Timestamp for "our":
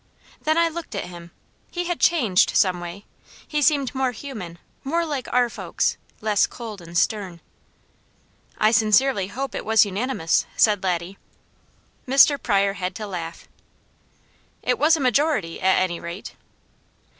5.31-5.47